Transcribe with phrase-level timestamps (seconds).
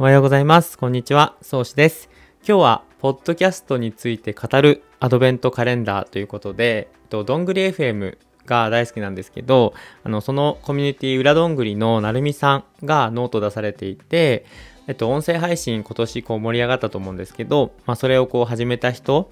[0.00, 0.78] おはようございます。
[0.78, 1.34] こんにちは。
[1.42, 2.08] そうしです。
[2.46, 8.16] 今日は、ポッドキャストについて語るアドベントカレンダーということで、えっとどんぐり FM
[8.46, 9.74] が大好きなんですけど、
[10.04, 14.46] あの、そのコミュニティ裏どんぐりのなるみさんがノート出されていて、
[14.86, 19.28] えっと、音声配信今年こう盛り上がったと思うんですけど、まあ、それをこう始めた人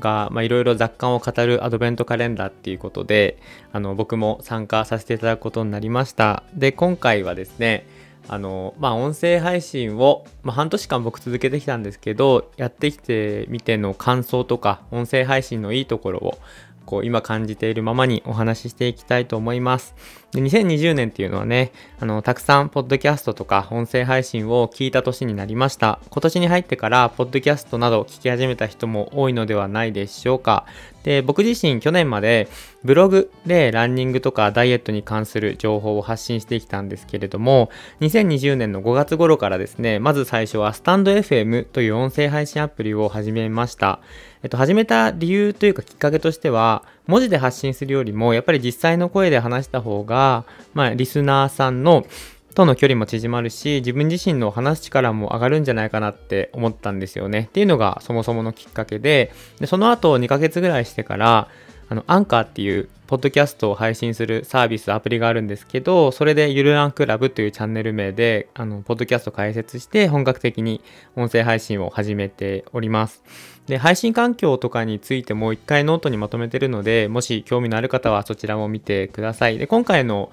[0.00, 3.38] が、いろいろ雑感を語るアドベントカレンダーっていうことで、
[3.72, 6.42] あの、僕も参加させていただくことになりました。
[6.52, 7.86] で、今回はですね、
[8.28, 16.38] あの、まあ、音声配信を、まあ、半年間僕続けてきたんですけど、やってきてみての感想とか、音声配信のいいところを、
[16.86, 19.94] こう、今感じているままにお話ししていきたいと思います。
[20.32, 25.98] で2020年っていうのはね、あの、たくさんポッドキャストとか音声配信を聞いた年になりました。
[26.08, 30.66] 今年に入ってから、ポッドキャストなど聞き始めた人も多いのではないでしょうか。
[31.02, 32.48] で、僕自身去年まで
[32.84, 37.70] ブログでランニングとかダイエットに関する情報を発信してきたんですけれども、
[38.00, 44.00] 2020年の5月頃からですね、まず最初はスタンド FM という音声配信アプリを始めました。
[44.42, 52.06] えっと、始めた理由というかきっかけとしては、文字で発信するよりも、やっぱり実際の声で話した方が、まあ、リスナーさんの
[52.54, 57.46] との距離も縮まるし、自分自身の話す力も上がるんじゃないかなって思ったんですよね。
[57.48, 61.48] っていうのがそもそものきっかけで、でその後2ヶ月ぐらいしてから、
[61.88, 70.80] あの、アンカーっていう、ポッドキャストを配信するサービス、アプリがあるんですけど、それでゆるランクラブというチャンネル名で、あの、ポッドキャスト開設して、本格的に
[71.16, 73.24] 音声配信を始めております。
[73.66, 79.58] で、配信環境とかについてもう一回ノートにまとめてるので、もし興味のある方はそちらも見てください。
[79.58, 80.30] で、今回の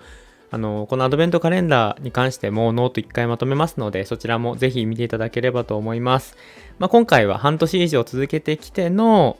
[0.50, 6.38] あの、このアドベントカレンダーに関してもノート一回まとめますので、そちらもぜひ見ていただければと思います。
[6.80, 9.38] まあ、今回は半年以上続けてきての、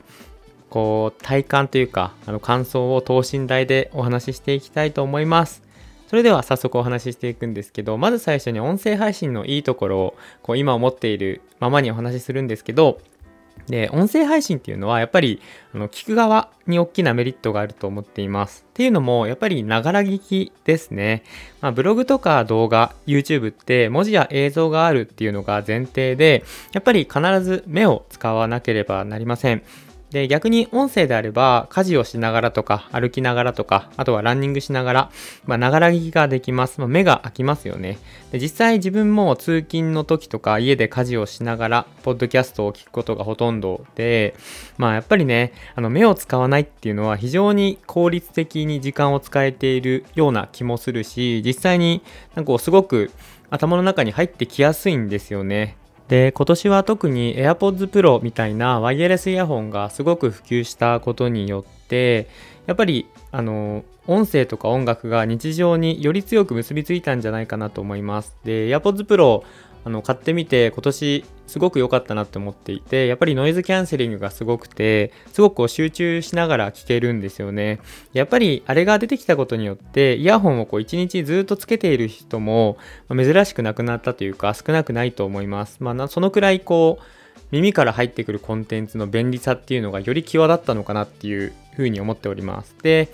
[0.70, 5.62] こう、体感というか、あの、感想を等身大でお話ししていきたいと思います。
[6.08, 13.00] それでは早速お話ししていくんですけど、まず最初に音声配信のいいところを、こう、今思っているままにお話しするんですけど、
[13.68, 15.40] で、音声配信っていうのはやっぱり
[15.74, 18.64] あの聞く側に大きなメリットがあると思っています。
[18.68, 21.22] っていうのもやっぱりながら聞きですね。
[21.60, 29.62] まあ、ブログとか動画、YouTube って文字や映像があるっていうのが前提で、やっぱり必ず目を使わなければなりません。
[30.10, 35.10] で、逆に音声であれば、家事をしながらとか、歩きながらとか、あとはランニングしながら、
[35.44, 36.80] まあ、ながら聞きができます。
[36.80, 37.98] まあ、目が開きますよね。
[38.32, 44.34] で、実際自分も通勤の時とか、家で家事をしながら、ポッドキャストを聞くことがほとんどで、
[44.78, 52.02] まあ、やっぱりね、あの、目を使わないっていうのは非常に効率的に時間を使えているような気もするし、実際に
[52.34, 53.10] なんかこうすごく
[53.50, 55.76] 頭の中に入ってきやすいんですよね。
[56.08, 62.28] で、今年は特に AirPods Pro みたいなワイヤレスイヤホンがすごく普及したことによって、
[62.66, 68.34] やっぱり、あの、音声とか音楽が日常により強く結びついたんじゃないかなと思います。
[68.42, 69.42] で、AirPods Pro
[69.84, 77.80] あの買ってみて今年すごく良かったなって思っていてやっぱりノイズキャンセリングがすごくてすごくこう集中しながら聞けるんですよね。
[78.12, 82.76] やっぱりあれが出てきたことによってイヤホンをこう一日ずっとつけている人も
[83.08, 85.78] 珍しくなくなったというか少なくないと思います。
[85.80, 87.04] まあそのくらいこう
[87.50, 92.74] 耳から入ってくるコンテンツの便利さっていうのがより際立ったのかなっていうふうに思っております。
[92.82, 93.08] で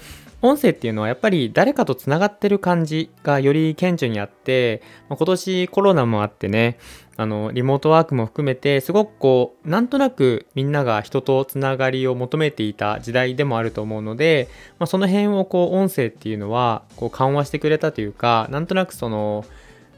[0.44, 6.78] 音声っていうのはやっぱり誰かとつながってる感じがより顕著にあって、まあ今年コロナもあってね、
[7.16, 19.44] あの、リモートワークも含めて、すごくこう、なんとなくみんなが人とつながりを求めていた時代でもあると思うので、まあ、その辺をこう、音声っていうのは、こう、緩和してくれたというか、なんとなくその、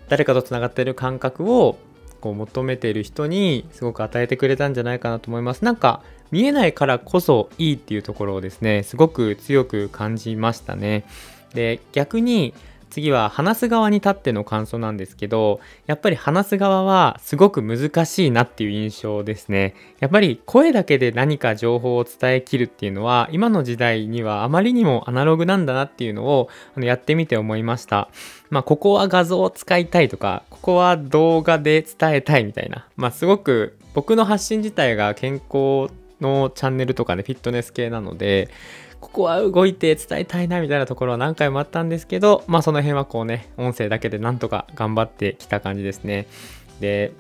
[0.09, 1.79] 誰かとつながってる感覚を、
[2.21, 5.65] こう、求めている人にすごく与えてくれたんじゃないかなと思います。
[5.65, 11.05] なんか、見えないからこそいいっていうところをですね、すごく強く感じましたね。
[11.55, 12.55] で、逆に
[12.91, 19.75] 次は話す側に立っての感想なんですけど、やっぱり話す側はすごく難しいなっていう印象ですね。
[20.01, 28.09] やっぱり声だけで何か情報を伝えきるっていうのは、今の時代にはあまりにもアナログなんだなっていうのをあのやってみて思いました。
[28.49, 32.87] まあ、ここは画像を使いたいとか、ここは動画で伝えたいみたいな。
[32.97, 38.49] まあ、すごく僕の発信自体が健康のチャンネルとかね、フィットネス系なので、
[39.01, 46.27] ここは動いて伝えたいなみたいなところは何回もあったんですけど、まあその辺はこうね、音声だけでなんとか頑張ってきた感じですね。
[46.81, 47.13] で、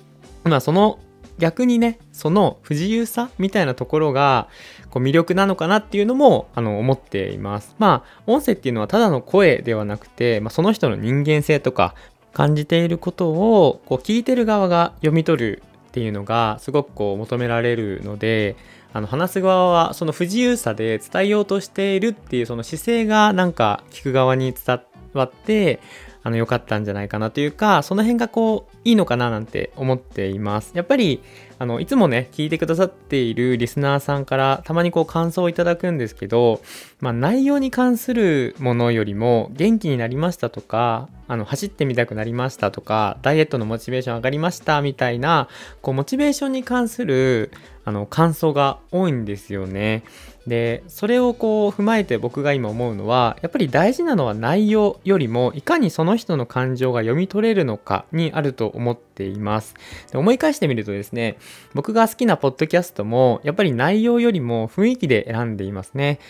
[0.44, 0.98] まあその
[1.38, 4.48] 逆にね、その不自由さみたいなところが
[4.90, 7.74] こう魅力なのかなっていうのもあの思っています。
[7.78, 11.94] まあ音声っていうのはただの声ではなくて、まあ、その人の人間性とか
[12.32, 18.56] 感じていることをこう聞いてる側が読み取るっていうのがすごくこう求められるので
[18.92, 24.80] あの話す側はその不自由さで伝えようとしているっていうその姿勢がなんか聞く側に伝
[25.12, 25.80] わって
[26.22, 30.72] あの良かったんじゃないかなというかその辺がこういいのかななんて思っています。
[30.74, 31.22] やっぱり
[31.58, 36.60] あのいつもね聞いてくださっているリスナーさんからたまにこう感想をいただくんですけど、
[37.00, 45.48] まあ、内容に関するものよりも元気になりましたとかあの走ってみたくなりましたとかダイエットのモチベーション上がりましたみたいな
[45.82, 47.50] こうモチベーションに関する
[47.84, 50.02] あの感想が多いんですよね。
[50.46, 59.74] でそれをこう踏まえて僕が今思うのはやっぱり大事なのは内容よりもいかにその人の感情が読み取れるのかにあると思ってています。
[60.12, 61.38] で思い返してみるとですね
[61.74, 66.20] 僕が好きなポッドキャストもやっぱり内容よりも雰囲気で選んでいますね。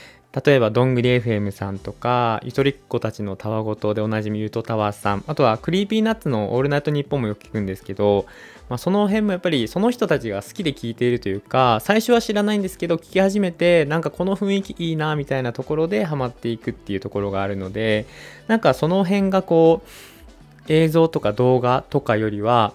[0.44, 5.24] 例えばどんぐり FM さんとかゆとりっ子たちのたわごとでおなじみゆとたわさん。
[5.26, 8.26] あとは Creepy Nuts のオールナイトニッポンもよく聞くんですけど
[8.68, 18.06] まあ、その辺もやっぱりその人たちが好きで聞いているというか最初は知らないんですけど聞き始めてなんかこの雰囲気いいなみたいなところでハマっていくっていうところがあるので
[18.48, 19.88] なんかその辺がこう
[20.68, 22.74] 映像とか動画とかよりは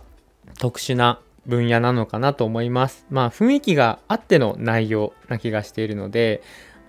[0.59, 3.05] 特殊な分野なのかなと思います。
[3.09, 6.41] まあ雰囲気があっての内容な気がしているので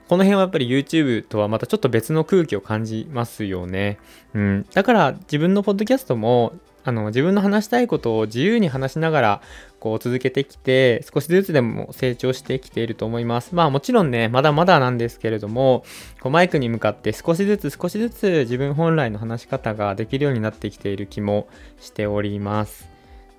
[0.08, 3.98] この辺はやっぱり YouTube とはまたちょっと別の空気を感じますよね。
[4.34, 4.66] うん。
[4.74, 6.52] だから自分のポッドキャストも
[6.84, 9.42] あの自分の話したいことを自由に話しながら
[9.78, 13.54] こう続けてきて少しずつでも成長してきていると思います。
[13.54, 15.84] まあもちろんねまだまだなんですけれども
[16.20, 21.48] こうマイクに向かって少しずつ少しずつ自分本来の話し方ができるようになってきている気も
[21.80, 22.92] しております。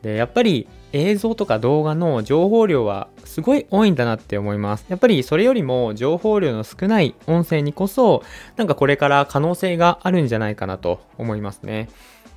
[0.04, 4.86] でやっぱり映像とか動画の情報量はすごい多いんだなって思います。
[4.90, 8.22] やっぱりそれよりも情報量の少ない音声にこそ
[8.58, 11.88] なんかこれから可能性があるんじゃないかなと思いますね。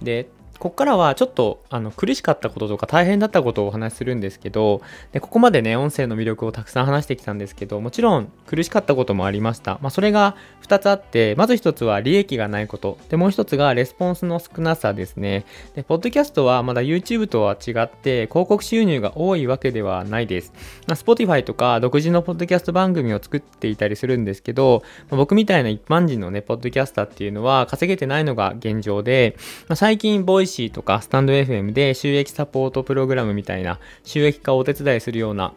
[0.00, 4.82] でここからはちょっとあの苦しかったこととか大変だったことをお話しするんですけど
[5.12, 12.99] でここまでね音声の魅力をたくさん話してきたんですけどもちろん苦しかったこともありました、まあ、それが2つあってまず1つは利益がないこと。
[13.08, 15.44] でもう1つがレスポンスの少なさですね。
[15.75, 20.52] でポッドキャストはまだ YouTube とは違って広告収入が多いわけではないです、
[20.87, 29.37] まあ、Spotify とか独自のポッドキャスト番組を作っていたりするんですけど、まあ、僕みたいな一般人のねポッドキャスターっていうのは稼げてないのが現状で、
[29.69, 35.52] まあ、最近ボイイシーとかスタンド FM で収益サポートプログラムみたいな収益化をお手伝いするような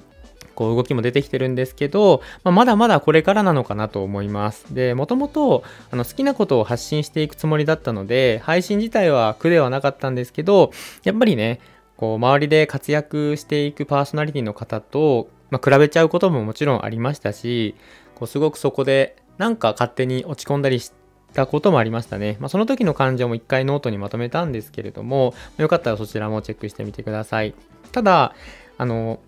[0.56, 4.74] こう動きも出てきてるんですけど、まあ、まだまだこれからなのかなと思います。
[4.74, 10.72] で、もともとあの好きなことを発信していくつもりだったので、配信自体は苦ではなかったんですけど、
[11.06, 11.62] やっぱりね、
[11.96, 17.76] こう周りで活躍していくパーソナリティの方と、まあ、比べちゃうことももちろんありましたし、
[18.16, 20.99] こうすごくそこでなんか勝手に落ち込んだりして
[21.34, 22.38] たこともありましたね。
[22.40, 27.54] まあ、その時の感情も一回ノートにまとめたんですけれども、よかったらそちらもチェックしてみてください。
[27.92, 28.34] ただ、
[28.78, 29.20] あの、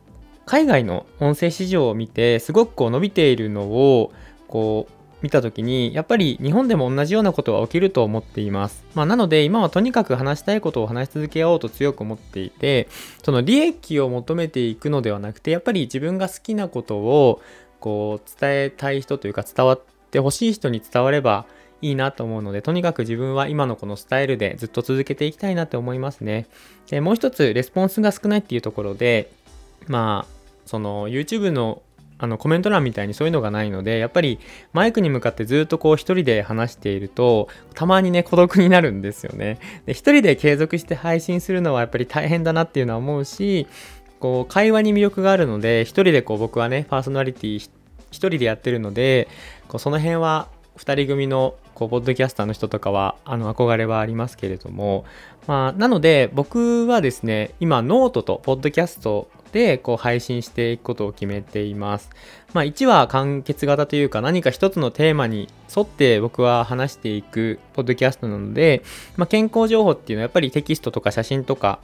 [0.45, 4.11] 海外の音声市場を見て、すごくこう伸びているのを、
[4.47, 8.83] こう、見た時に、やっぱり日本でも同じようなことは起きると思っています。
[8.95, 12.87] まあ、なので、今はとにかく話したいことを話し続けようと強く思っていて、
[13.23, 17.41] その利益を求めていくのではなくて、やっぱり自分が好きなことを、
[17.79, 21.45] こう、伝えたい人というか、伝わってほしい人に伝われば
[21.81, 26.47] いいなと思うので、とにかく自分は今のこのスタイルでずっと続けていきたいなって思いますね。
[26.89, 29.31] で、もう一つ、レスポンスが少ないっていうところで、
[29.87, 31.81] まあ、その YouTube の
[32.21, 34.39] あのコメント欄みたいにそういうのがないのでやっぱり
[34.73, 39.57] マイクに向かってずっとこう一人で話しているとたまにね孤独になるんですよね
[39.87, 43.65] で一人で継続して配信するのはやっぱり大変だなっていうのは思うし
[44.19, 47.71] こう会話に魅力があるので一人でこう僕はねパーソナリティ一
[48.11, 49.27] 人でやってるので
[49.67, 50.47] こうその辺は
[50.77, 55.03] 2人組のこうポッドキャスターの人とかはあの憧れはありますけれども、
[55.47, 62.09] まあ、なので僕はですね今ノートとポッドキャストでこう配信していくことを決めています。
[62.53, 68.83] まあ、1は完結型というか何か一つのテーマに沿って僕は話していくポッドキャストなので、
[69.17, 71.79] まあ、健康情報っていうのはやっぱりテキストとか写真とか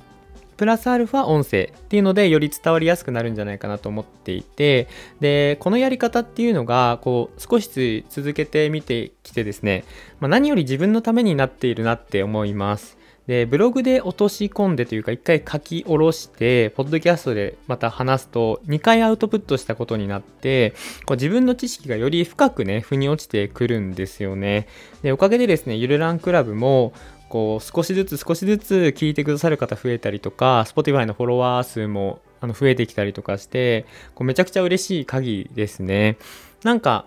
[0.57, 4.87] プラスアルファ音声っていうのでより伝わりやすくなるんじゃないかなと思っていて
[5.19, 9.85] でこのやり方っていうのがこう少し続けてみてきてですね、
[10.19, 12.97] まあ、何より自分のためになっているなって思います。
[13.27, 20.73] でブログで落とし込んでというか一回書き下ろしてポッドキャストでまた話すと2回アウトプットしたことになって
[21.05, 24.67] こう自分の知識がより深くね腑に落ちてくるんですよね。
[25.03, 26.93] でおかげでですねゆるランクラブも
[27.29, 36.17] こう少しずつ少しずつ聞いてくださる方増えたりとか Spotify のフォロワー数もあの増えてきたりとかしてこうめちゃくちゃ嬉しい限りですね。
[36.63, 37.05] なんか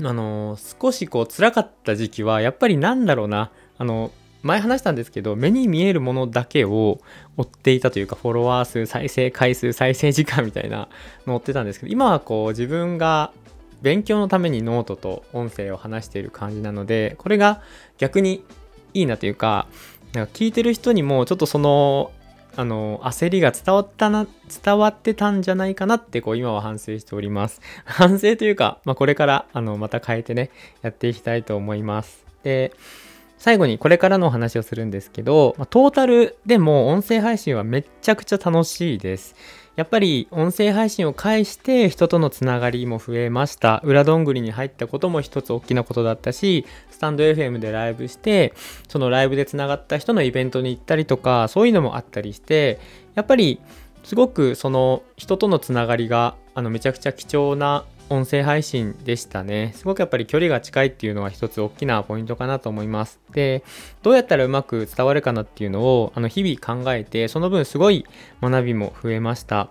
[0.00, 4.12] あの少しこう辛かった時期はやっぱりなんだろうなあの
[4.42, 7.00] 前話したんですけど目に見えるものだけを
[7.36, 10.88] 追っていたというかフォロワー数再生回数再生時間みたいな
[11.26, 13.32] のを追ってたんですけど今はこう自分が
[13.82, 17.62] 勉強のためにノートと音声を話している感じなのでこれが
[17.96, 18.44] 逆に
[18.98, 19.66] いいなというか
[20.12, 22.12] なんか聞いてる人にもちょっとその
[22.56, 24.26] あの焦りが伝わったな
[24.64, 30.50] 伝わってたんじゃないかなってこう今は反省しております 反省というか、まあ、これからあのまた変えてね
[30.82, 32.72] やっていきたいと思いますで
[33.36, 39.36] 最後にこれからのお話をするんですけど、まあ、トータルでも音声配信はめっちゃくちゃ楽しいです。
[39.78, 43.80] やっぱり音声配信を介して人とのつながりも増えました。
[43.84, 48.54] 裏どんぐりに入ったことも一つ大きなことだったし、スタンド FM でライブして、
[48.88, 52.80] そのライブでつながった人のイベントに行ったりとか、そういうのもあったりして、
[53.14, 53.60] やっぱり
[54.02, 59.72] すごくその人とのつながりがあのめちゃくちゃ貴重な音声配信でしたね。
[59.74, 63.20] すごくやっぱり距離が近いっていうのは一つ大きなポイントかなと思います。
[63.32, 63.62] で、
[64.02, 68.06] どうやったらうまく伝わるかなっていうのをあの日々考えて、その分すごい
[68.40, 69.68] 学びも増えました。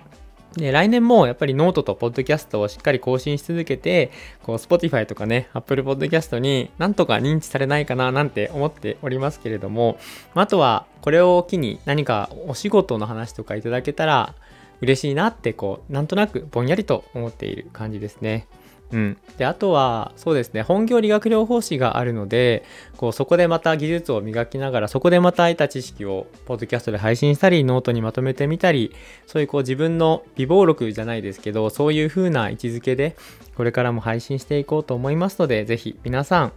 [0.57, 4.11] で、来年もやっぱりノートとポッドキャストをしっかり更新し続けて、
[4.43, 9.97] こう、Spotify とかね、Apple Podcast になんとか認知されないかななんて思っておりますけれども、
[10.33, 14.33] あとはこれを機に何かお仕事の話とかいただけたら、
[14.81, 18.47] 嬉しいなってこうなんとなくぼんやりと思っている感じですね。
[18.91, 22.63] うん、であとはそうですね本業理学療法士があるので
[22.95, 33.17] こうそこでまた技術を磨きながらそこでまた得た知識をポッドキャストで配信したりノートにまとめてみたりそういうこう自分の美貌録じゃないですけどそういう風な位置づけで
[33.55, 36.53] これからも配信していこうと思いますので是非皆さん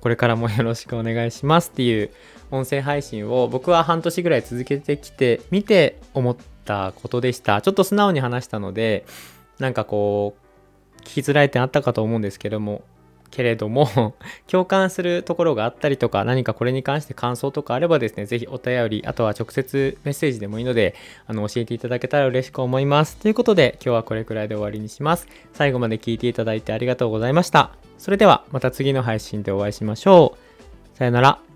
[0.00, 2.10] これからもよろしくお願いしますっていう
[2.50, 7.62] 音声配信を僕は半年ぐらい続けてきてみて思ってたことでした。
[7.62, 9.06] ちょっと素直に話したので、
[9.58, 12.82] なんかこう、聞きづらい点あったかと思うんですけども、
[13.30, 14.14] けれども
[14.50, 20.94] 共感するところがあったりとか、何かこれに関して感想とかあればですね、ぜひお便り、あとは直接メッセージでもいいので、
[21.26, 23.16] あの、教えていただけたら嬉しく思います。
[23.16, 25.26] ということで、今日はこれくらいで終わりにします。
[25.52, 27.70] 最後まで聞いていただいてありがとうございました。
[27.98, 30.36] それでは、また次の配信でお会いしましょ
[30.94, 30.96] う。
[30.96, 31.47] さよなら。